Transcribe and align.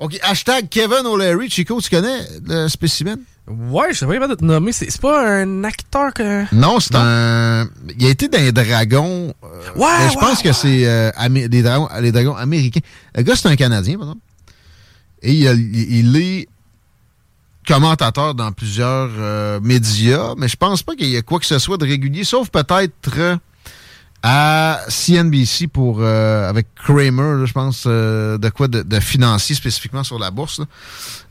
OK, 0.00 0.18
hashtag 0.22 0.68
Kevin 0.70 1.06
O'Leary. 1.06 1.48
Chico, 1.50 1.80
tu 1.80 1.90
connais 1.90 2.20
le 2.46 2.68
spécimen? 2.68 3.18
Ouais, 3.46 3.88
je 3.92 3.98
sais 3.98 4.06
pas 4.06 4.28
de 4.28 4.34
te 4.34 4.44
nommer. 4.44 4.72
C'est 4.72 4.98
pas 5.00 5.26
un 5.42 5.62
acteur 5.64 6.14
que. 6.14 6.44
Non, 6.54 6.80
c'est 6.80 6.94
un. 6.94 7.68
Il 7.98 8.06
a 8.06 8.08
été 8.10 8.28
dans 8.28 8.38
les 8.40 8.50
dragons. 8.52 9.34
euh, 9.44 9.48
Ouais, 9.76 9.88
Je 10.10 10.14
ouais, 10.14 10.20
pense 10.20 10.40
que 10.42 10.52
c'est 10.52 10.86
euh, 10.86 11.10
des 11.48 11.62
dragons, 11.62 11.88
les 12.00 12.12
dragons 12.12 12.34
américains. 12.34 12.80
Le 13.14 13.22
gars, 13.22 13.36
c'est 13.36 13.48
un 13.48 13.56
Canadien, 13.56 13.94
par 13.98 14.06
exemple. 14.08 14.20
Et 15.22 15.34
il, 15.34 15.48
a- 15.48 15.52
il 15.52 16.16
est 16.16 16.48
commentateur 17.66 18.34
dans 18.34 18.52
plusieurs 18.52 19.10
euh, 19.18 19.60
médias, 19.60 20.34
mais 20.36 20.48
je 20.48 20.56
pense 20.56 20.82
pas 20.82 20.94
qu'il 20.96 21.08
y 21.08 21.16
ait 21.16 21.22
quoi 21.22 21.38
que 21.38 21.46
ce 21.46 21.58
soit 21.58 21.76
de 21.76 21.84
régulier, 21.86 22.24
sauf 22.24 22.48
peut-être 22.48 22.90
euh, 23.18 23.36
à 24.22 24.80
CNBC 24.88 25.66
pour 25.68 25.98
euh, 26.00 26.48
avec 26.48 26.66
Kramer, 26.74 27.46
je 27.46 27.52
pense, 27.52 27.84
euh, 27.86 28.36
de 28.36 28.48
quoi 28.50 28.68
de, 28.68 28.82
de 28.82 29.00
financier 29.00 29.54
spécifiquement 29.54 30.04
sur 30.04 30.18
la 30.18 30.30
bourse. 30.30 30.58
là. 30.58 30.66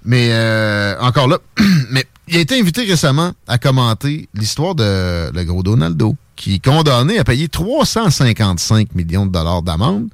Mais 0.06 0.30
euh, 0.32 1.00
encore 1.00 1.28
là, 1.28 1.38
mais 1.92 2.06
il 2.28 2.38
a 2.38 2.40
été 2.40 2.60
invité 2.60 2.84
récemment 2.84 3.34
à 3.48 3.58
commenter 3.58 4.28
l'histoire 4.34 4.76
de 4.76 5.32
le 5.32 5.44
gros 5.44 5.62
Donaldo, 5.62 6.16
qui 6.36 6.56
est 6.56 6.66
condamné 6.66 7.20
à 7.20 7.24
payer 7.24 7.48
355 7.48 8.96
millions 8.96 9.26
de 9.26 9.32
dollars 9.32 9.62
d'amende 9.62 10.10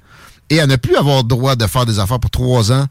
et 0.50 0.60
à 0.60 0.68
ne 0.68 0.76
plus 0.76 0.96
avoir 0.96 1.24
droit 1.24 1.56
de 1.56 1.66
faire 1.68 1.86
des 1.86 2.00
affaires 2.00 2.20
pour 2.20 2.32
trois 2.32 2.72
ans 2.72 2.86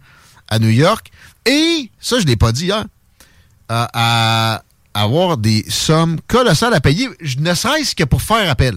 à 0.49 0.59
New 0.59 0.69
York. 0.69 1.11
Et, 1.47 1.91
ça, 2.01 2.19
je 2.19 2.27
l'ai 2.27 2.37
pas 2.37 2.53
dit 2.53 2.67
hier, 2.67 2.85
à, 3.69 4.63
avoir 4.95 5.37
des 5.37 5.65
sommes 5.69 6.21
colossales 6.27 6.75
à 6.75 6.81
payer, 6.81 7.09
ne 7.39 7.55
serait-ce 7.55 7.95
que 7.95 8.05
pour 8.05 8.23
faire 8.23 8.49
appel. 8.49 8.77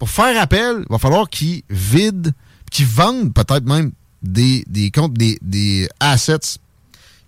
Pour 0.00 0.08
faire 0.08 0.40
appel, 0.40 0.78
il 0.80 0.86
va 0.90 0.98
falloir 0.98 1.28
qu'ils 1.28 1.62
vident, 1.68 2.32
qu'ils 2.70 2.86
vendent 2.86 3.34
peut-être 3.34 3.66
même 3.66 3.92
des, 4.22 4.64
des 4.66 4.90
comptes, 4.90 5.12
des, 5.12 5.38
des 5.42 5.90
assets 6.00 6.58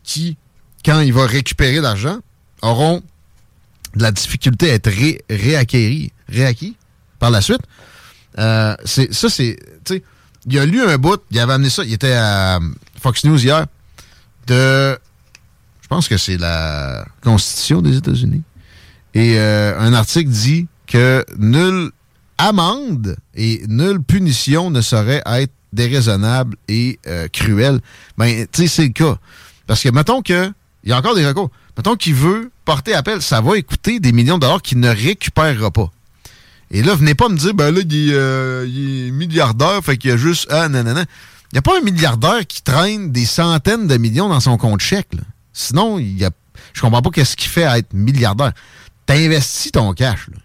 qui, 0.02 0.38
quand 0.82 1.00
il 1.00 1.12
va 1.12 1.26
récupérer 1.26 1.82
l'argent, 1.82 2.20
auront 2.62 3.02
de 3.94 4.02
la 4.02 4.10
difficulté 4.10 4.70
à 4.70 4.74
être 4.74 4.90
ré, 4.90 5.22
réacquéris, 5.28 6.12
réacquis 6.30 6.76
par 7.18 7.30
la 7.30 7.42
suite. 7.42 7.60
Euh, 8.38 8.74
c'est, 8.86 9.12
ça, 9.12 9.28
c'est. 9.28 9.58
Il 10.46 10.58
a 10.58 10.64
lu 10.64 10.82
un 10.82 10.96
bout, 10.96 11.22
il 11.30 11.38
avait 11.38 11.52
amené 11.52 11.68
ça, 11.68 11.84
il 11.84 11.92
était 11.92 12.14
à 12.14 12.58
Fox 12.98 13.24
News 13.24 13.38
hier, 13.38 13.66
de. 14.46 14.98
Je 15.82 15.88
pense 15.88 16.08
que 16.08 16.16
c'est 16.16 16.38
la 16.38 17.04
Constitution 17.22 17.82
des 17.82 17.98
États-Unis. 17.98 18.42
Et 19.12 19.38
euh, 19.38 19.78
un 19.78 19.92
article 19.92 20.30
dit 20.30 20.68
que 20.86 21.22
nulle 21.36 21.90
amende 22.42 23.16
et 23.34 23.62
nulle 23.68 24.02
punition 24.02 24.70
ne 24.70 24.80
saurait 24.80 25.22
être 25.26 25.52
déraisonnable 25.72 26.56
et 26.68 26.98
euh, 27.06 27.28
cruelle. 27.28 27.80
Ben, 28.18 28.46
tu 28.50 28.62
sais, 28.62 28.68
c'est 28.68 28.82
le 28.82 28.92
cas. 28.92 29.16
Parce 29.66 29.82
que, 29.82 29.88
mettons 29.90 30.22
que, 30.22 30.52
il 30.82 30.90
y 30.90 30.92
a 30.92 30.98
encore 30.98 31.14
des 31.14 31.24
recours. 31.24 31.50
Mettons 31.76 31.94
qu'il 31.94 32.14
veut 32.14 32.50
porter 32.64 32.94
appel, 32.94 33.22
ça 33.22 33.40
va 33.40 33.60
coûter 33.62 34.00
des 34.00 34.12
millions 34.12 34.36
de 34.36 34.40
dollars 34.40 34.60
qu'il 34.60 34.80
ne 34.80 34.88
récupérera 34.88 35.70
pas. 35.70 35.90
Et 36.72 36.82
là, 36.82 36.94
venez 36.96 37.14
pas 37.14 37.28
me 37.28 37.36
dire, 37.36 37.54
ben 37.54 37.70
là, 37.70 37.80
il 37.80 38.10
est, 38.10 38.14
euh, 38.14 39.12
milliardaire, 39.12 39.80
fait 39.84 39.96
qu'il 39.96 40.10
y 40.10 40.12
a 40.12 40.16
juste, 40.16 40.48
ah, 40.50 40.68
non. 40.68 40.82
Il 40.84 41.54
n'y 41.54 41.58
a 41.58 41.62
pas 41.62 41.78
un 41.78 41.82
milliardaire 41.82 42.46
qui 42.46 42.62
traîne 42.62 43.12
des 43.12 43.26
centaines 43.26 43.86
de 43.86 43.96
millions 43.98 44.28
dans 44.28 44.40
son 44.40 44.56
compte 44.56 44.80
chèque. 44.80 45.12
Sinon, 45.52 45.98
il 45.98 46.18
y 46.18 46.24
a, 46.24 46.30
je 46.72 46.80
comprends 46.80 47.02
pas 47.02 47.10
qu'est-ce 47.10 47.36
qu'il 47.36 47.50
fait 47.50 47.64
à 47.64 47.78
être 47.78 47.92
milliardaire. 47.92 48.52
T'investis 49.06 49.70
ton 49.70 49.92
cash, 49.92 50.28
là. 50.28 50.38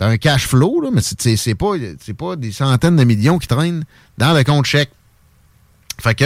T'as 0.00 0.08
un 0.08 0.16
cash 0.16 0.46
flow, 0.46 0.80
là, 0.80 0.88
mais 0.90 1.02
c'est- 1.02 1.36
c'est 1.36 1.54
pas, 1.54 1.72
c'est 2.02 2.14
pas 2.14 2.34
des 2.34 2.52
centaines 2.52 2.96
de 2.96 3.04
millions 3.04 3.38
qui 3.38 3.46
traînent 3.46 3.84
dans 4.16 4.32
le 4.32 4.42
compte 4.44 4.64
chèque. 4.64 4.90
Fait 6.00 6.18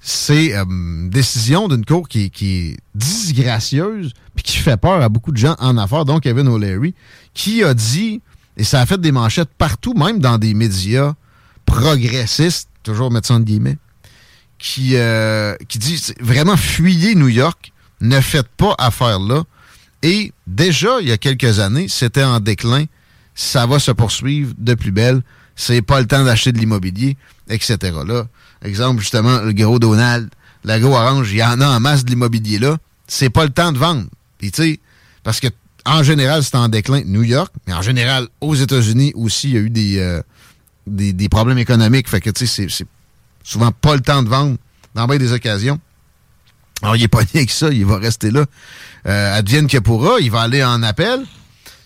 c'est 0.00 0.52
euh, 0.52 0.64
une 0.64 1.08
décision 1.08 1.68
d'une 1.68 1.84
cour 1.84 2.08
qui, 2.08 2.24
est 2.24 2.76
disgracieuse 2.96 4.12
puis 4.34 4.42
qui 4.42 4.56
fait 4.56 4.76
peur 4.76 5.00
à 5.00 5.08
beaucoup 5.08 5.30
de 5.30 5.36
gens 5.36 5.54
en 5.60 5.78
affaires, 5.78 6.04
dont 6.04 6.18
Kevin 6.18 6.48
O'Leary, 6.48 6.92
qui 7.34 7.62
a 7.62 7.72
dit, 7.72 8.20
et 8.56 8.64
ça 8.64 8.80
a 8.80 8.86
fait 8.86 9.00
des 9.00 9.12
manchettes 9.12 9.50
partout, 9.56 9.94
même 9.94 10.18
dans 10.18 10.38
des 10.38 10.52
médias 10.52 11.14
progressistes, 11.66 12.68
toujours 12.82 13.12
ça 13.22 13.34
entre 13.34 13.44
guillemets, 13.44 13.78
qui, 14.58 14.96
euh, 14.96 15.54
qui 15.68 15.78
dit 15.78 16.02
vraiment 16.18 16.56
fuyez 16.56 17.14
New 17.14 17.28
York, 17.28 17.72
ne 18.00 18.20
faites 18.20 18.48
pas 18.48 18.74
affaire 18.76 19.20
là. 19.20 19.44
Et 20.02 20.32
déjà, 20.46 20.98
il 21.00 21.08
y 21.08 21.12
a 21.12 21.18
quelques 21.18 21.60
années, 21.60 21.86
c'était 21.88 22.24
en 22.24 22.40
déclin. 22.40 22.84
Ça 23.34 23.66
va 23.66 23.78
se 23.78 23.90
poursuivre 23.90 24.52
de 24.58 24.74
plus 24.74 24.90
belle. 24.90 25.22
C'est 25.54 25.82
pas 25.82 26.00
le 26.00 26.06
temps 26.06 26.24
d'acheter 26.24 26.52
de 26.52 26.58
l'immobilier, 26.58 27.16
etc. 27.48 27.76
Là, 28.06 28.26
exemple, 28.64 29.00
justement, 29.00 29.40
le 29.40 29.52
gros 29.52 29.78
Donald, 29.78 30.28
la 30.64 30.80
gros 30.80 30.94
Orange, 30.94 31.32
il 31.32 31.38
y 31.38 31.44
en 31.44 31.60
a 31.60 31.68
en 31.68 31.80
masse 31.80 32.04
de 32.04 32.10
l'immobilier 32.10 32.58
là. 32.58 32.76
C'est 33.06 33.30
pas 33.30 33.44
le 33.44 33.50
temps 33.50 33.72
de 33.72 33.78
vendre. 33.78 34.06
Tu 34.40 34.80
parce 35.22 35.38
que 35.40 35.48
en 35.84 36.02
général, 36.02 36.42
c'est 36.42 36.56
en 36.56 36.68
déclin 36.68 37.02
New 37.04 37.22
York, 37.22 37.52
mais 37.66 37.72
en 37.72 37.82
général, 37.82 38.28
aux 38.40 38.54
États-Unis 38.54 39.12
aussi, 39.14 39.50
il 39.50 39.54
y 39.54 39.56
a 39.56 39.60
eu 39.60 39.70
des, 39.70 39.98
euh, 39.98 40.22
des, 40.86 41.28
problèmes 41.28 41.58
économiques. 41.58 42.08
Fait 42.08 42.20
que 42.20 42.30
c'est 42.34 42.68
souvent 43.42 43.72
pas 43.72 43.94
le 43.94 44.00
temps 44.00 44.22
de 44.22 44.28
vendre 44.28 44.56
dans 44.94 45.06
bien 45.06 45.18
des 45.18 45.32
occasions. 45.32 45.80
Alors, 46.82 46.96
il 46.96 47.02
est 47.02 47.08
pas 47.08 47.20
né 47.22 47.28
avec 47.34 47.50
ça, 47.50 47.70
il 47.70 47.86
va 47.86 47.98
rester 47.98 48.30
là. 48.30 48.44
Euh, 49.06 49.38
advienne 49.38 49.66
que 49.66 49.78
pourra, 49.78 50.20
il 50.20 50.30
va 50.30 50.42
aller 50.42 50.62
en 50.62 50.82
appel. 50.82 51.24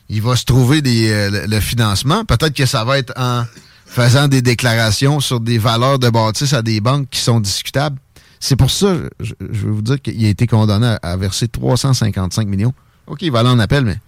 il 0.09 0.23
va 0.23 0.37
se 0.37 0.45
trouver 0.45 0.81
le, 0.81 1.47
le, 1.47 1.61
financement. 1.61 2.25
Peut-être 2.25 2.55
que 2.55 2.67
ça 2.67 2.85
va 2.85 2.99
être 2.99 3.13
en 3.17 3.45
faisant 3.87 4.29
des 4.29 4.43
déclarations 4.43 5.21
sur 5.21 5.41
des 5.41 5.59
valeurs 5.59 5.99
de 5.99 6.11
bâtisse 6.11 6.53
à 6.53 6.63
des 6.63 6.81
banques 6.81 7.09
qui 7.11 7.21
sont 7.21 7.41
discutables. 7.41 7.99
C'est 8.41 8.57
pour 8.57 8.71
ça, 8.71 8.95
je, 9.21 9.33
veux 9.41 9.71
vous 9.71 9.83
dire 9.83 10.01
qu'il 10.01 10.25
a 10.25 10.29
été 10.29 10.47
condamné 10.47 10.97
à, 11.03 11.17
verser 11.17 11.49
355 11.49 12.47
millions. 12.47 12.75
OK, 13.07 13.23
il 13.23 13.31
va 13.31 13.41
aller 13.41 13.49
en 13.49 13.59
appel, 13.59 13.85
mais 13.85 13.99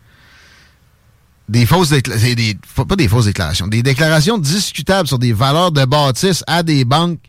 des 1.49 1.65
fausses 1.65 1.89
déclarations, 1.89 2.85
pas 2.87 2.97
des 2.97 3.09
fausses 3.09 3.25
déclarations, 3.25 3.67
des 3.67 3.83
déclarations 3.83 4.37
discutables 4.37 5.09
sur 5.09 5.19
des 5.19 5.33
valeurs 5.33 5.73
de 5.73 5.85
bâtisse 5.85 6.45
à 6.47 6.63
des 6.63 6.85
banques, 6.85 7.21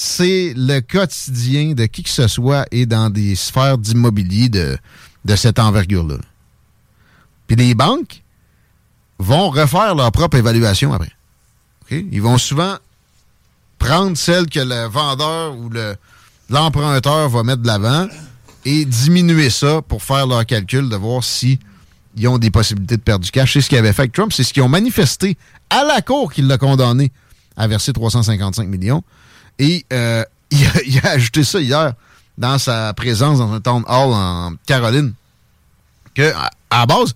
c'est 0.00 0.54
le 0.56 0.78
quotidien 0.78 1.72
de 1.72 1.84
qui 1.86 2.04
que 2.04 2.08
ce 2.08 2.28
soit 2.28 2.66
et 2.70 2.86
dans 2.86 3.10
des 3.10 3.34
sphères 3.34 3.78
d'immobilier 3.78 4.48
de, 4.48 4.78
cette 5.34 5.58
envergure-là. 5.58 6.18
Puis 7.48 7.56
les 7.56 7.74
banques 7.74 8.22
vont 9.18 9.50
refaire 9.50 9.96
leur 9.96 10.12
propre 10.12 10.36
évaluation 10.36 10.92
après. 10.92 11.10
Ils 11.90 12.22
vont 12.22 12.38
souvent 12.38 12.76
prendre 13.80 14.16
celle 14.16 14.46
que 14.46 14.60
le 14.60 14.86
vendeur 14.86 15.56
ou 15.56 15.68
l'emprunteur 16.48 17.28
va 17.28 17.42
mettre 17.42 17.62
de 17.62 17.66
l'avant 17.66 18.06
et 18.64 18.84
diminuer 18.84 19.50
ça 19.50 19.82
pour 19.82 20.04
faire 20.04 20.28
leur 20.28 20.46
calcul 20.46 20.88
de 20.88 20.94
voir 20.94 21.24
si 21.24 21.58
ils 22.16 22.28
ont 22.28 22.38
des 22.38 22.52
possibilités 22.52 22.98
de 22.98 23.02
perdre 23.02 23.24
du 23.24 23.32
cash. 23.32 23.54
C'est 23.54 23.62
ce 23.62 23.68
qu'ils 23.68 23.78
avaient 23.78 23.92
fait 23.92 24.02
avec 24.02 24.12
Trump. 24.12 24.32
C'est 24.32 24.44
ce 24.44 24.54
qu'ils 24.54 24.62
ont 24.62 24.68
manifesté 24.68 25.36
à 25.70 25.82
la 25.82 26.02
cour 26.02 26.32
qu'il 26.32 26.46
l'a 26.46 26.56
condamné 26.56 27.10
à 27.56 27.66
verser 27.66 27.92
355 27.92 28.68
millions. 28.68 29.02
Et 29.58 29.84
euh, 29.92 30.24
il, 30.50 31.00
a, 31.02 31.10
ajouté 31.10 31.44
ça 31.44 31.60
hier 31.60 31.92
dans 32.36 32.58
sa 32.58 32.92
présence 32.94 33.38
dans 33.38 33.52
un 33.52 33.60
town 33.60 33.82
hall 33.86 34.12
en 34.12 34.52
Caroline. 34.66 35.12
Que, 36.14 36.32
à, 36.70 36.86
base, 36.86 37.14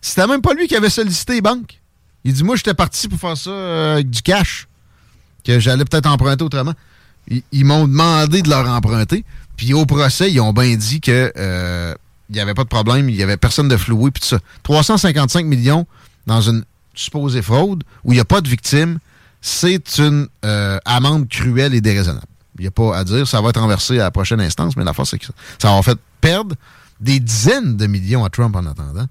c'était 0.00 0.26
même 0.26 0.42
pas 0.42 0.54
lui 0.54 0.68
qui 0.68 0.76
avait 0.76 0.90
sollicité 0.90 1.34
les 1.34 1.40
banques. 1.40 1.80
Il 2.24 2.32
dit, 2.32 2.44
moi, 2.44 2.56
j'étais 2.56 2.74
parti 2.74 3.08
pour 3.08 3.18
faire 3.18 3.36
ça 3.36 3.50
euh, 3.50 3.94
avec 3.94 4.10
du 4.10 4.22
cash, 4.22 4.66
que 5.44 5.60
j'allais 5.60 5.84
peut-être 5.84 6.06
emprunter 6.06 6.44
autrement. 6.44 6.74
Ils, 7.52 7.64
m'ont 7.64 7.86
demandé 7.86 8.42
de 8.42 8.50
leur 8.50 8.68
emprunter. 8.68 9.24
Puis 9.56 9.72
au 9.72 9.86
procès, 9.86 10.30
ils 10.30 10.40
ont 10.40 10.52
bien 10.52 10.74
dit 10.76 11.00
que 11.00 11.32
euh, 11.36 11.94
n'y 12.30 12.40
avait 12.40 12.54
pas 12.54 12.64
de 12.64 12.68
problème, 12.68 13.08
il 13.08 13.16
n'y 13.16 13.22
avait 13.22 13.36
personne 13.36 13.68
de 13.68 13.76
floué, 13.76 14.10
puis 14.10 14.20
tout 14.20 14.28
ça. 14.28 14.38
355 14.62 15.46
millions 15.46 15.86
dans 16.26 16.40
une 16.40 16.64
supposée 16.94 17.42
fraude 17.42 17.84
où 18.04 18.12
il 18.12 18.16
n'y 18.16 18.20
a 18.20 18.24
pas 18.24 18.40
de 18.40 18.48
victime, 18.48 18.98
c'est 19.46 19.98
une 19.98 20.26
euh, 20.46 20.78
amende 20.86 21.28
cruelle 21.28 21.74
et 21.74 21.82
déraisonnable. 21.82 22.26
Il 22.58 22.62
n'y 22.62 22.66
a 22.66 22.70
pas 22.70 22.96
à 22.96 23.04
dire, 23.04 23.28
ça 23.28 23.42
va 23.42 23.50
être 23.50 23.60
renversé 23.60 24.00
à 24.00 24.04
la 24.04 24.10
prochaine 24.10 24.40
instance, 24.40 24.74
mais 24.74 24.84
la 24.84 24.94
force, 24.94 25.10
c'est 25.10 25.18
que 25.18 25.26
ça, 25.26 25.32
ça 25.58 25.70
va 25.70 25.82
fait 25.82 25.98
perdre 26.22 26.56
des 26.98 27.20
dizaines 27.20 27.76
de 27.76 27.86
millions 27.86 28.24
à 28.24 28.30
Trump 28.30 28.56
en 28.56 28.64
attendant. 28.64 29.06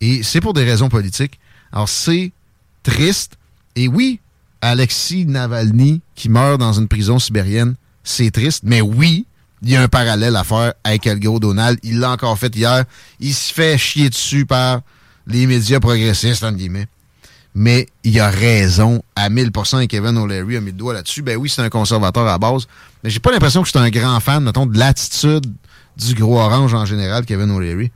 Et 0.00 0.22
c'est 0.22 0.40
pour 0.40 0.52
des 0.52 0.62
raisons 0.62 0.88
politiques. 0.88 1.40
Alors, 1.72 1.88
c'est 1.88 2.30
triste. 2.84 3.38
Et 3.74 3.88
oui, 3.88 4.20
Alexis 4.60 5.26
Navalny 5.26 6.00
qui 6.14 6.28
meurt 6.28 6.60
dans 6.60 6.74
une 6.74 6.86
prison 6.86 7.18
sibérienne, 7.18 7.74
c'est 8.04 8.30
triste. 8.30 8.62
Mais 8.64 8.82
oui, 8.82 9.26
il 9.62 9.70
y 9.70 9.74
a 9.74 9.82
un 9.82 9.88
parallèle 9.88 10.36
à 10.36 10.44
faire 10.44 10.74
avec 10.84 11.08
Elgo 11.08 11.40
Donald. 11.40 11.80
Il 11.82 11.98
l'a 11.98 12.12
encore 12.12 12.38
fait 12.38 12.54
hier. 12.54 12.84
Il 13.18 13.34
se 13.34 13.52
fait 13.52 13.76
chier 13.78 14.10
dessus 14.10 14.46
par 14.46 14.82
les 15.26 15.48
médias 15.48 15.80
progressistes, 15.80 16.44
entre 16.44 16.58
guillemets. 16.58 16.86
Mais 17.54 17.86
il 18.02 18.18
a 18.18 18.30
raison 18.30 19.02
à 19.14 19.28
1000% 19.28 19.82
et 19.82 19.86
Kevin 19.86 20.16
O'Leary 20.16 20.56
a 20.56 20.60
mis 20.60 20.70
le 20.70 20.76
doigt 20.76 20.94
là-dessus. 20.94 21.22
Ben 21.22 21.36
oui, 21.36 21.50
c'est 21.50 21.60
un 21.60 21.68
conservateur 21.68 22.26
à 22.26 22.38
base. 22.38 22.66
Mais 23.04 23.10
j'ai 23.10 23.20
pas 23.20 23.30
l'impression 23.30 23.60
que 23.60 23.68
je 23.68 23.72
suis 23.72 23.78
un 23.78 23.90
grand 23.90 24.20
fan, 24.20 24.42
mettons, 24.42 24.66
de 24.66 24.78
l'attitude 24.78 25.46
du 25.96 26.14
gros 26.14 26.40
orange 26.40 26.72
en 26.72 26.86
général, 26.86 27.26
Kevin 27.26 27.50
O'Leary. 27.50 27.90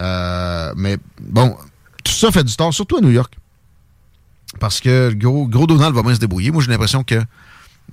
Euh, 0.00 0.72
mais 0.76 0.96
bon, 1.20 1.56
tout 2.04 2.12
ça 2.12 2.30
fait 2.30 2.44
du 2.44 2.54
tort, 2.56 2.72
surtout 2.72 2.96
à 2.96 3.00
New 3.00 3.10
York. 3.10 3.34
Parce 4.60 4.80
que 4.80 5.12
gros, 5.12 5.46
gros 5.46 5.66
Donald 5.66 5.94
va 5.94 6.02
bien 6.02 6.14
se 6.14 6.20
débrouiller. 6.20 6.50
Moi, 6.50 6.62
j'ai 6.62 6.70
l'impression 6.70 7.04
que 7.04 7.20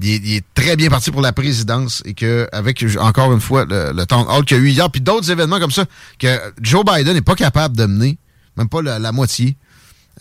il 0.02 0.34
est, 0.34 0.46
très 0.56 0.76
bien 0.76 0.90
parti 0.90 1.12
pour 1.12 1.22
la 1.22 1.34
présidence 1.34 2.02
et 2.06 2.14
que 2.14 2.48
avec 2.52 2.84
encore 3.00 3.32
une 3.32 3.40
fois 3.40 3.66
le, 3.66 4.06
temps 4.06 4.28
hall 4.28 4.44
qu'il 4.44 4.58
y 4.58 4.60
a 4.60 4.64
eu 4.64 4.70
hier, 4.70 4.90
puis 4.90 5.02
d'autres 5.02 5.30
événements 5.30 5.60
comme 5.60 5.72
ça, 5.72 5.86
que 6.18 6.40
Joe 6.62 6.84
Biden 6.84 7.14
n'est 7.14 7.22
pas 7.22 7.36
capable 7.36 7.78
de 7.78 7.86
mener, 7.86 8.18
même 8.58 8.70
pas 8.70 8.82
la, 8.82 9.12
moitié. 9.12 9.56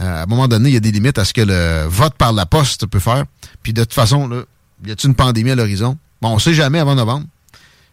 Euh, 0.00 0.20
à 0.20 0.22
un 0.22 0.26
moment 0.26 0.48
donné, 0.48 0.70
il 0.70 0.72
y 0.74 0.76
a 0.76 0.80
des 0.80 0.92
limites 0.92 1.18
à 1.18 1.24
ce 1.24 1.32
que 1.32 1.42
le 1.42 1.86
vote 1.86 2.14
par 2.14 2.32
la 2.32 2.46
poste 2.46 2.86
peut 2.86 2.98
faire. 2.98 3.24
Puis 3.62 3.72
de 3.72 3.82
toute 3.82 3.92
façon, 3.92 4.26
là, 4.28 4.42
y 4.86 4.90
a-t-il 4.90 5.10
une 5.10 5.14
pandémie 5.14 5.50
à 5.50 5.54
l'horizon? 5.54 5.98
Bon, 6.20 6.30
on 6.30 6.38
sait 6.38 6.54
jamais 6.54 6.78
avant 6.78 6.94
novembre, 6.94 7.26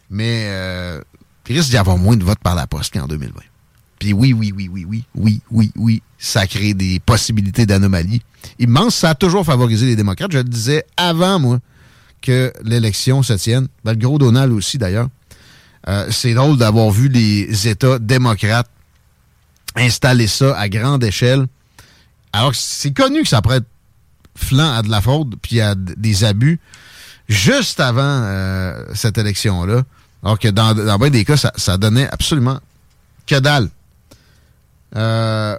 mais 0.10 0.46
euh, 0.48 1.02
il 1.50 1.58
risque 1.58 1.72
d'y 1.72 1.78
avoir 1.78 1.98
moins 1.98 2.16
de 2.16 2.24
votes 2.24 2.40
par 2.40 2.56
la 2.56 2.68
poste 2.68 2.94
qu'en 2.94 3.08
2020. 3.08 3.42
Puis 3.98 4.14
oui, 4.14 4.34
oui, 4.34 4.54
oui, 4.56 4.70
oui, 4.72 4.86
oui, 4.88 5.04
oui, 5.16 5.42
oui, 5.52 5.72
oui, 5.76 6.02
ça 6.18 6.48
crée 6.48 6.74
des 6.74 7.00
possibilités 7.00 7.66
d'anomalie 7.66 8.22
immenses. 8.60 8.96
Ça 8.96 9.10
a 9.10 9.16
toujours 9.16 9.46
favorisé 9.46 9.88
les 9.88 9.96
démocrates. 9.96 10.32
Je 10.32 10.38
le 10.38 10.44
disais 10.46 10.86
avant, 10.96 11.40
moi, 11.40 11.60
que 12.22 12.54
l'élection 12.64 13.24
se 13.24 13.34
tienne. 13.34 13.68
Ben, 13.84 13.92
le 13.92 13.98
gros 13.98 14.18
Donald 14.18 14.54
aussi, 14.54 14.78
d'ailleurs. 14.78 15.10
Euh, 15.88 16.08
c'est 16.12 16.34
drôle 16.34 16.58
d'avoir 16.58 16.92
vu 16.92 17.08
les 17.08 17.68
États 17.68 18.00
démocrates 18.00 18.70
installer 19.76 20.28
ça 20.28 20.58
à 20.58 20.70
grande 20.70 21.04
échelle. 21.04 21.48
Alors 22.34 22.54
c'est 22.56 22.92
connu 22.94 23.24
que 23.24 23.30
ça 23.30 23.42
être 23.52 23.68
flanc 24.36 24.74
à 24.74 24.82
de 24.82 24.90
la 24.90 25.02
fraude 25.02 25.36
puis 25.42 25.60
à 25.62 25.76
des 25.76 26.24
abus 26.24 26.60
juste 27.28 27.80
avant 27.80 28.02
euh, 28.02 28.84
cette 28.94 29.18
élection-là. 29.18 29.84
Alors 30.24 30.40
que 30.40 30.48
dans, 30.48 30.74
dans 30.74 30.98
bien 30.98 31.10
des 31.10 31.24
cas, 31.26 31.38
ça, 31.38 31.52
ça 31.56 31.78
donnait 31.78 32.10
absolument 32.10 32.60
que 33.26 33.40
dalle. 33.40 33.70
Euh, 34.96 35.56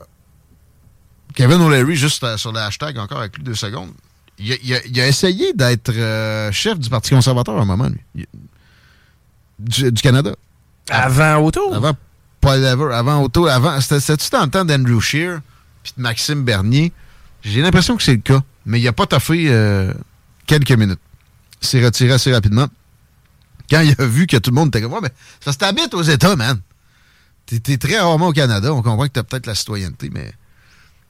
Kevin 1.34 1.60
O'Leary, 1.60 1.96
juste 1.96 2.22
euh, 2.24 2.36
sur 2.36 2.52
le 2.52 2.58
hashtag, 2.58 2.98
encore 2.98 3.18
avec 3.18 3.32
plus 3.32 3.42
de 3.42 3.46
deux 3.46 3.54
secondes, 3.54 3.90
il 4.38 5.00
a, 5.00 5.06
essayé 5.06 5.52
d'être 5.52 5.92
euh, 5.94 6.50
chef 6.50 6.78
du 6.78 6.88
Parti 6.88 7.10
conservateur 7.10 7.58
à 7.58 7.62
un 7.62 7.66
moment, 7.66 7.88
lui. 7.88 8.26
Du, 9.58 9.92
Canada. 9.92 10.34
Avant 10.88 11.36
Auto? 11.44 11.74
Avant 11.74 11.92
Paul 12.40 12.60
Lever, 12.60 12.94
avant 12.94 13.22
Auto, 13.22 13.46
avant. 13.46 13.78
C'était-tu 13.80 14.30
dans 14.30 14.44
le 14.44 14.50
temps 14.50 14.64
d'Andrew 14.64 15.00
Shear 15.00 15.40
puis 15.82 15.92
de 15.96 16.02
Maxime 16.02 16.44
Bernier? 16.44 16.92
J'ai 17.42 17.62
l'impression 17.62 17.96
que 17.96 18.02
c'est 18.02 18.16
le 18.16 18.20
cas, 18.20 18.42
mais 18.66 18.80
il 18.80 18.84
n'a 18.84 18.92
pas 18.92 19.06
taffé 19.06 19.50
quelques 20.46 20.72
minutes. 20.72 21.00
Il 21.62 21.66
s'est 21.66 21.84
retiré 21.84 22.12
assez 22.12 22.32
rapidement. 22.32 22.68
Quand 23.70 23.80
il 23.80 23.94
a 23.98 24.06
vu 24.06 24.26
que 24.26 24.36
tout 24.36 24.50
le 24.50 24.56
monde 24.56 24.68
était 24.68 24.82
comme, 24.82 24.92
ouais, 24.92 25.00
ça 25.40 25.52
se 25.52 25.96
aux 25.96 26.02
États, 26.02 26.36
man. 26.36 26.60
T'es 27.46 27.78
très 27.78 27.98
rarement 27.98 28.28
au 28.28 28.32
Canada. 28.32 28.72
On 28.72 28.82
comprend 28.82 29.06
que 29.06 29.12
t'as 29.12 29.22
peut-être 29.22 29.46
la 29.46 29.54
citoyenneté, 29.54 30.10
mais 30.12 30.32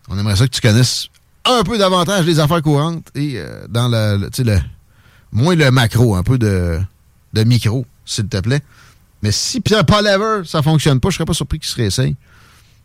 on 0.08 0.18
aimerait 0.18 0.36
ça 0.36 0.46
que 0.46 0.52
tu 0.52 0.60
connaisses 0.60 1.08
un 1.44 1.62
peu 1.62 1.78
davantage 1.78 2.26
les 2.26 2.38
affaires 2.38 2.62
courantes 2.62 3.06
et 3.14 3.34
euh, 3.36 3.66
dans 3.68 3.88
le, 3.88 4.28
moins 5.32 5.54
le 5.54 5.70
macro, 5.70 6.14
un 6.16 6.22
peu 6.22 6.38
de, 6.38 6.80
micro, 7.34 7.86
s'il 8.04 8.28
te 8.28 8.38
plaît. 8.38 8.62
Mais 9.22 9.32
si 9.32 9.60
Pierre 9.60 9.84
Paul 9.84 10.06
ça 10.46 10.62
fonctionne 10.62 11.00
pas, 11.00 11.10
je 11.10 11.16
serais 11.16 11.24
pas 11.24 11.34
surpris 11.34 11.58
qu'il 11.58 11.68
se 11.68 11.76
réessaye. 11.76 12.16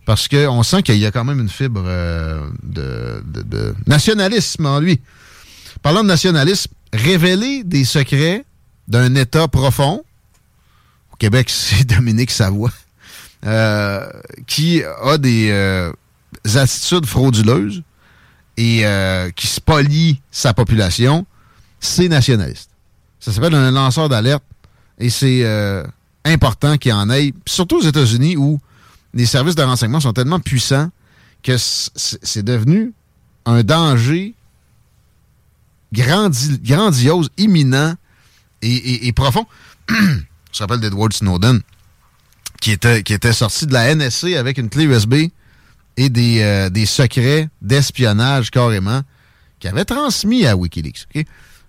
Parce 0.06 0.28
qu'on 0.28 0.62
sent 0.62 0.84
qu'il 0.84 0.98
y 0.98 1.06
a 1.06 1.12
quand 1.12 1.24
même 1.24 1.40
une 1.40 1.50
fibre 1.50 1.84
euh, 1.84 2.48
de, 2.62 3.76
nationalisme 3.88 4.66
en 4.68 4.80
lui. 4.80 5.02
Parlant 5.82 6.04
de 6.04 6.08
nationalisme, 6.08 6.72
révéler 6.94 7.64
des 7.64 7.86
secrets 7.86 8.46
d'un 8.88 9.16
État 9.16 9.48
profond. 9.48 10.04
Au 11.12 11.16
Québec, 11.18 11.50
c'est 11.50 11.86
Dominique 11.86 12.32
Savoie. 12.32 12.72
Euh, 13.46 14.08
qui 14.48 14.82
a 14.84 15.18
des 15.20 15.50
euh, 15.52 15.92
attitudes 16.56 17.06
frauduleuses 17.06 17.84
et 18.58 18.86
qui 19.36 19.48
spolie 19.48 20.22
sa 20.32 20.54
population, 20.54 21.26
c'est 21.82 22.08
nationaliste. 22.08 22.70
Ça 23.20 23.34
s'appelle 23.34 23.54
un 23.54 23.70
lanceur 23.70 24.08
d'alerte 24.08 24.44
et 24.98 25.10
c'est 25.10 25.44
important 26.24 26.78
qu'il 26.78 26.94
en 26.94 27.10
ait, 27.10 27.34
surtout 27.46 27.80
aux 27.80 27.84
États-Unis 27.84 28.38
où 28.38 28.62
les 29.16 29.26
services 29.26 29.56
de 29.56 29.64
renseignement 29.64 30.02
sont 30.02 30.14
tellement 30.14 30.40
puissants 30.40 30.92
que 31.42 31.56
c'est 31.58 32.44
devenu 32.44 32.94
un 33.46 33.64
danger 33.64 34.36
grandiose, 35.94 37.30
imminent 37.38 37.96
et, 38.62 39.12
profond. 39.14 39.46
On 39.90 39.94
se 40.52 40.64
rappelle 40.64 40.82
d'Edward 40.82 41.14
Snowden 41.14 41.62
qui 42.60 42.72
était, 42.72 43.34
sorti 43.34 43.68
de 43.68 43.74
la 43.74 43.94
NSC 43.94 44.36
avec 44.36 44.58
une 44.58 44.70
clé 44.70 44.86
USB 44.86 45.30
et 45.98 46.10
des, 46.10 46.42
euh, 46.42 46.70
des 46.70 46.86
secrets 46.86 47.48
d'espionnage 47.62 48.50
carrément 48.52 49.02
qu'il 49.60 49.70
avait 49.70 49.86
transmis 49.86 50.46
à 50.46 50.58
Wikileaks. 50.58 51.08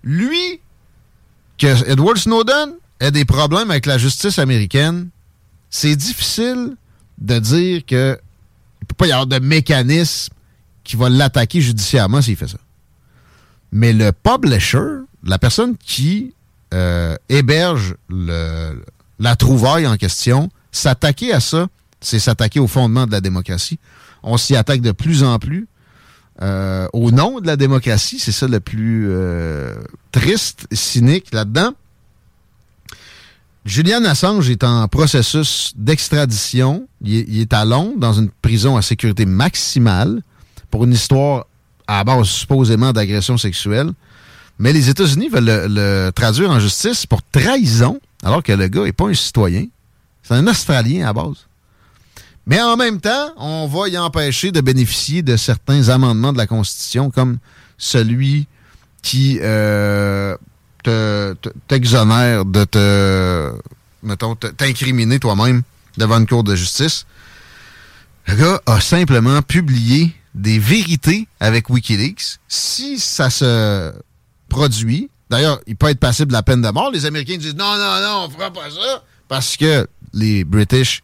Lui, 0.03 0.59
que 1.57 1.89
Edward 1.89 2.17
Snowden 2.17 2.73
ait 2.99 3.11
des 3.11 3.25
problèmes 3.25 3.69
avec 3.69 3.85
la 3.85 3.97
justice 3.97 4.39
américaine, 4.39 5.09
c'est 5.69 5.95
difficile 5.95 6.75
de 7.17 7.39
dire 7.39 7.85
que 7.85 8.19
il 8.81 8.87
peut 8.87 8.95
pas 8.95 9.07
y 9.07 9.11
avoir 9.11 9.27
de 9.27 9.39
mécanisme 9.39 10.33
qui 10.83 10.95
va 10.95 11.09
l'attaquer 11.09 11.61
judiciairement 11.61 12.21
s'il 12.21 12.35
fait 12.35 12.47
ça. 12.47 12.59
Mais 13.71 13.91
le 13.93 14.11
publisher, 14.11 15.01
la 15.23 15.37
personne 15.37 15.75
qui 15.77 16.33
euh, 16.73 17.15
héberge 17.29 17.95
la 18.09 19.35
trouvaille 19.35 19.87
en 19.87 19.97
question, 19.97 20.49
s'attaquer 20.71 21.33
à 21.33 21.39
ça, 21.39 21.67
c'est 21.99 22.19
s'attaquer 22.19 22.59
au 22.59 22.67
fondement 22.67 23.05
de 23.05 23.11
la 23.11 23.21
démocratie. 23.21 23.79
on 24.23 24.37
s'y 24.37 24.55
attaque 24.55 24.81
de 24.81 24.91
plus 24.91 25.23
en 25.23 25.39
plus. 25.39 25.67
Euh, 26.41 26.87
au 26.93 27.11
nom 27.11 27.39
de 27.39 27.47
la 27.47 27.55
démocratie, 27.55 28.19
c'est 28.19 28.31
ça 28.31 28.47
le 28.47 28.59
plus 28.59 29.07
euh, 29.09 29.73
triste, 30.11 30.67
cynique 30.71 31.33
là-dedans. 31.33 31.71
Julian 33.67 34.05
Assange 34.05 34.49
est 34.49 34.63
en 34.63 34.87
processus 34.87 35.73
d'extradition. 35.75 36.87
Il, 37.03 37.41
est 37.41 37.51
à 37.51 37.65
Londres, 37.65 37.97
dans 37.97 38.13
une 38.13 38.29
prison 38.29 38.77
à 38.77 38.81
sécurité 38.81 39.25
maximale, 39.25 40.21
pour 40.71 40.85
une 40.85 40.93
histoire 40.93 41.47
à 41.85 42.05
base 42.05 42.27
supposément 42.27 42.93
d'agression 42.93 43.37
sexuelle. 43.37 43.91
Mais 44.57 44.71
les 44.71 44.89
États-Unis 44.89 45.27
veulent 45.27 45.65
le, 45.67 46.11
traduire 46.11 46.49
en 46.49 46.61
justice 46.61 47.05
pour 47.05 47.21
trahison, 47.21 47.99
alors 48.23 48.41
que 48.41 48.53
le 48.53 48.69
gars 48.69 48.85
n'est 48.85 48.93
pas 48.93 49.09
un 49.09 49.13
citoyen. 49.13 49.65
C'est 50.23 50.35
un 50.35 50.47
Australien 50.47 51.05
à 51.05 51.11
base. 51.11 51.45
Mais 52.45 52.61
en 52.61 52.77
même 52.77 53.01
temps, 53.01 53.33
on 53.35 53.67
va 53.67 53.89
y 53.89 53.97
empêcher 53.97 54.53
de 54.53 54.61
bénéficier 54.61 55.23
de 55.23 55.35
certains 55.35 55.89
amendements 55.89 56.31
de 56.31 56.37
la 56.37 56.47
Constitution, 56.47 57.11
comme 57.11 57.37
celui 57.77 58.47
qui 59.01 59.39
euh, 59.41 60.37
t'exonère 61.67 62.45
de 62.45 62.63
te, 62.63 63.51
mettons, 64.03 64.35
t'incriminer 64.35 65.19
toi-même 65.19 65.63
devant 65.97 66.19
une 66.19 66.27
cour 66.27 66.43
de 66.43 66.55
justice. 66.55 67.05
Le 68.27 68.35
gars 68.35 68.61
a 68.65 68.81
simplement 68.81 69.41
publié 69.41 70.13
des 70.35 70.59
vérités 70.59 71.27
avec 71.39 71.69
Wikileaks. 71.69 72.39
Si 72.47 72.99
ça 72.99 73.29
se 73.29 73.93
produit, 74.49 75.09
d'ailleurs, 75.29 75.59
il 75.65 75.75
peut 75.75 75.87
être 75.87 75.99
passible 75.99 76.27
de 76.29 76.33
la 76.33 76.43
peine 76.43 76.61
de 76.61 76.69
mort. 76.69 76.91
Les 76.91 77.05
Américains 77.05 77.37
disent 77.37 77.55
non, 77.55 77.77
non, 77.77 78.01
non, 78.01 78.25
on 78.25 78.29
fera 78.29 78.51
pas 78.51 78.69
ça 78.69 79.03
parce 79.27 79.57
que 79.57 79.87
les 80.13 80.43
British 80.43 81.03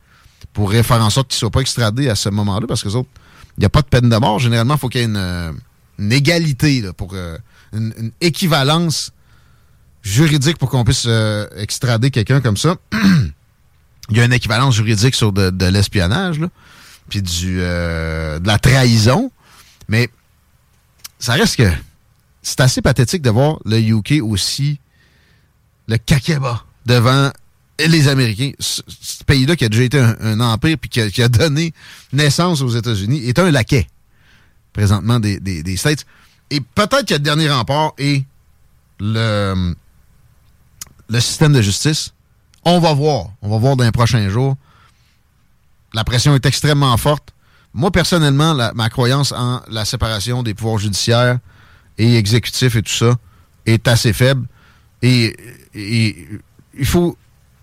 pourraient 0.53 0.83
faire 0.83 1.01
en 1.01 1.09
sorte 1.09 1.29
qu'ils 1.29 1.37
ne 1.37 1.39
soient 1.39 1.51
pas 1.51 1.61
extradés 1.61 2.09
à 2.09 2.15
ce 2.15 2.29
moment-là 2.29 2.67
parce 2.67 2.83
que 2.83 2.89
il 2.89 3.59
n'y 3.59 3.65
a 3.65 3.69
pas 3.69 3.81
de 3.81 3.87
peine 3.87 4.09
de 4.09 4.17
mort. 4.17 4.39
Généralement, 4.39 4.75
il 4.75 4.79
faut 4.79 4.89
qu'il 4.89 5.01
y 5.01 5.03
ait 5.03 5.07
une, 5.99 6.11
égalité 6.11 6.83
pour 6.97 7.13
euh, 7.13 7.37
une, 7.71 8.11
équivalence 8.21 9.11
juridique 10.03 10.57
pour 10.57 10.69
qu'on 10.69 10.83
puisse 10.83 11.05
euh, 11.07 11.47
extrader 11.55 12.11
quelqu'un 12.11 12.41
comme 12.41 12.57
ça. 12.57 12.75
il 14.09 14.17
y 14.17 14.19
a 14.19 14.25
une 14.25 14.33
équivalence 14.33 14.75
juridique 14.75 15.15
sur 15.15 15.31
de, 15.31 15.65
l'espionnage, 15.65 16.39
puis 17.09 17.21
du 17.21 17.59
euh, 17.61 18.37
de 18.39 18.47
la 18.47 18.59
trahison. 18.59 19.31
Mais 19.87 20.09
ça 21.19 21.33
reste 21.33 21.55
que 21.55 21.71
c'est 22.41 22.59
assez 22.59 22.81
pathétique 22.81 23.21
de 23.21 23.29
voir 23.29 23.59
le 23.65 23.79
UK 23.79 24.21
aussi 24.21 24.79
le 25.87 25.97
kakeba 25.97 26.63
devant 26.85 27.31
les 27.79 28.07
Américains. 28.07 28.51
Ce, 28.59 28.81
pays-là 29.25 29.55
qui 29.55 29.65
a 29.65 29.69
déjà 29.69 29.83
été 29.83 29.99
un, 29.99 30.39
empire 30.41 30.77
puis 30.77 30.89
qui 30.89 31.21
a, 31.21 31.29
donné 31.29 31.73
naissance 32.11 32.61
aux 32.61 32.69
États-Unis 32.69 33.25
est 33.25 33.39
un 33.39 33.51
laquais 33.51 33.87
présentement 34.73 35.19
des, 35.19 35.39
des 35.39 35.77
States. 35.77 36.05
Et 36.49 36.59
peut-être 36.59 37.05
que 37.05 37.13
le 37.13 37.19
dernier 37.19 37.49
rempart 37.49 37.93
est 37.97 38.25
le 38.99 39.75
le 41.09 41.19
système 41.19 41.53
de 41.53 41.61
justice. 41.61 42.13
On 42.65 42.79
va 42.79 42.93
voir. 42.93 43.27
On 43.41 43.49
va 43.49 43.57
voir 43.57 43.75
dans 43.75 43.83
les 43.83 43.91
prochains 43.91 44.29
jours. 44.29 44.55
La 45.93 46.03
pression 46.03 46.33
est 46.35 46.45
extrêmement 46.45 46.95
forte. 46.97 47.33
Moi, 47.73 47.91
personnellement, 47.91 48.55
ma 48.75 48.89
croyance 48.89 49.31
en 49.31 49.61
la 49.69 49.85
séparation 49.85 50.43
des 50.43 50.53
pouvoirs 50.53 50.79
judiciaires 50.79 51.39
et 51.97 52.17
exécutifs 52.17 52.75
et 52.75 52.81
tout 52.81 52.91
ça 52.91 53.15
est 53.65 53.87
assez 53.87 54.13
faible. 54.13 54.47
Et, 55.01 55.35
il 56.75 56.85
faut 56.85 57.17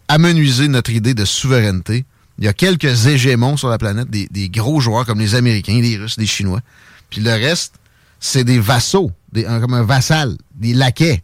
amenuiser 0.09 0.68
notre 0.68 0.90
idée 0.90 1.14
de 1.14 1.25
souveraineté. 1.25 2.04
Il 2.38 2.44
y 2.44 2.49
a 2.49 2.52
quelques 2.52 3.06
hégémons 3.06 3.56
sur 3.56 3.68
la 3.68 3.78
planète, 3.78 4.09
des, 4.09 4.49
gros 4.49 4.80
joueurs 4.80 5.06
comme 5.06 5.18
les 5.18 5.35
Américains, 5.35 5.80
les 5.80 5.97
Russes, 5.97 6.16
les 6.16 6.26
Chinois. 6.26 6.61
Puis 7.09 7.20
le 7.20 7.30
reste, 7.30 7.75
c'est 8.18 8.44
des 8.44 8.59
vassaux, 8.59 9.12
comme 9.35 9.75
un 9.75 9.82
vassal, 9.82 10.37
des 10.54 10.75
laquais. 10.75 11.23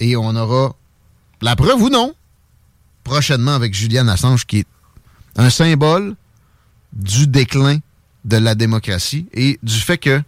Et 0.00 0.16
on 0.16 0.34
aura 0.36 0.74
la 1.44 1.56
preuve 1.56 1.82
ou 1.82 1.90
non, 1.90 2.14
prochainement 3.04 3.54
avec 3.54 3.74
Julian 3.74 4.08
Assange, 4.08 4.46
qui 4.46 4.60
est 4.60 4.66
un 5.36 5.50
symbole 5.50 6.16
du 6.94 7.26
déclin 7.26 7.80
de 8.24 8.38
la 8.38 8.54
démocratie 8.54 9.26
et 9.34 9.58
du 9.62 9.74
fait 9.74 9.98
que 9.98 10.22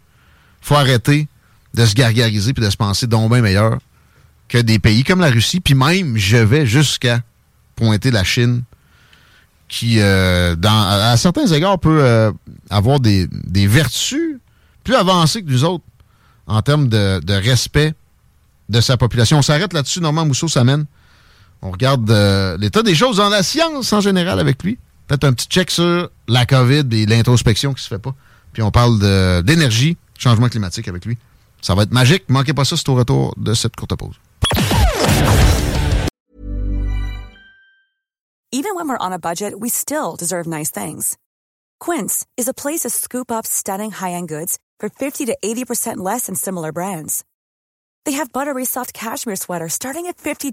faut 0.60 0.74
arrêter 0.74 1.26
de 1.72 1.86
se 1.86 1.94
gargariser 1.94 2.52
puis 2.52 2.62
de 2.62 2.68
se 2.68 2.76
penser 2.76 3.06
donc 3.06 3.32
bien 3.32 3.40
meilleur 3.40 3.78
que 4.48 4.58
des 4.58 4.78
pays 4.78 5.04
comme 5.04 5.20
la 5.20 5.30
Russie. 5.30 5.60
Puis 5.60 5.72
même, 5.72 6.18
je 6.18 6.36
vais 6.36 6.66
jusqu'à 6.66 7.20
pointer 7.76 8.10
la 8.10 8.22
Chine 8.22 8.62
qui, 9.68 10.00
euh, 10.00 10.54
à 10.64 11.16
certains 11.16 11.46
égards, 11.46 11.78
peut 11.78 12.02
euh, 12.02 12.30
avoir 12.68 13.00
des, 13.00 13.26
vertus 13.66 14.38
plus 14.84 14.94
avancées 14.94 15.42
que 15.42 15.50
nous 15.50 15.64
autres 15.64 15.84
en 16.46 16.60
termes 16.60 16.88
de, 16.88 17.20
de 17.24 17.32
respect 17.32 17.94
de 18.68 18.82
sa 18.82 18.98
population. 18.98 19.38
On 19.38 19.42
s'arrête 19.42 19.72
là-dessus. 19.72 20.00
Normand 20.00 20.26
Mousseau 20.26 20.48
s'amène 20.48 20.84
on 21.66 21.72
regarde 21.72 22.08
euh, 22.10 22.56
l'état 22.58 22.82
des 22.82 22.94
choses 22.94 23.16
dans 23.16 23.28
la 23.28 23.42
science 23.42 23.92
en 23.92 24.00
général 24.00 24.38
avec 24.38 24.62
lui. 24.62 24.78
Peut-être 25.08 25.24
un 25.24 25.32
petit 25.32 25.48
check 25.48 25.70
sur 25.70 26.10
la 26.28 26.46
COVID 26.46 26.86
et 26.92 27.06
l'introspection 27.06 27.74
qui 27.74 27.82
se 27.82 27.88
fait 27.88 27.98
pas. 27.98 28.14
Puis 28.52 28.62
on 28.62 28.70
parle 28.70 28.98
d'énergie, 29.44 29.96
changement 30.16 30.48
climatique 30.48 30.88
avec 30.88 31.04
lui. 31.04 31.18
Ça 31.60 31.74
va 31.74 31.82
être 31.82 31.92
magique. 31.92 32.24
Manquez 32.28 32.54
pas 32.54 32.64
ça, 32.64 32.76
c'est 32.76 32.88
au 32.88 32.94
retour 32.94 33.34
de 33.36 33.52
cette 33.54 33.76
courte 33.76 33.94
pause. 33.96 34.14
Even 38.52 38.74
when 38.74 38.88
we're 38.88 38.98
on 39.00 39.12
a 39.12 39.18
budget, 39.18 39.54
we 39.58 39.68
still 39.68 40.16
deserve 40.16 40.46
nice 40.46 40.70
things. 40.70 41.18
Quince 41.78 42.24
is 42.36 42.48
a 42.48 42.54
place 42.54 42.80
to 42.80 42.90
scoop 42.90 43.30
up 43.30 43.44
stunning 43.46 43.90
high-end 43.90 44.28
goods 44.28 44.58
for 44.78 44.88
50 44.88 45.26
to 45.26 45.36
80% 45.44 45.98
less 45.98 46.26
than 46.26 46.36
similar 46.36 46.72
brands. 46.72 47.24
They 48.06 48.12
have 48.12 48.32
buttery 48.32 48.64
soft 48.64 48.94
cashmere 48.94 49.36
sweaters 49.36 49.74
starting 49.74 50.06
at 50.06 50.16
$50 50.16 50.52